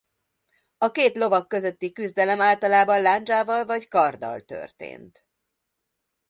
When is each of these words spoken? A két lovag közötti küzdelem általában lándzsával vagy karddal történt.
A 0.77 0.91
két 0.91 1.17
lovag 1.17 1.47
közötti 1.47 1.91
küzdelem 1.91 2.41
általában 2.41 3.01
lándzsával 3.01 3.65
vagy 3.65 3.87
karddal 3.87 4.41
történt. 4.41 5.27